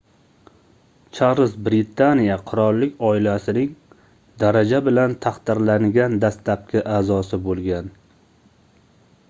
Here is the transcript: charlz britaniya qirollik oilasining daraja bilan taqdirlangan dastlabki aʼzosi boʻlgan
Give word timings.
charlz 1.17 1.51
britaniya 1.67 2.37
qirollik 2.51 2.95
oilasining 3.09 3.69
daraja 4.45 4.79
bilan 4.89 5.13
taqdirlangan 5.27 6.19
dastlabki 6.25 6.79
aʼzosi 6.97 7.41
boʻlgan 7.49 7.93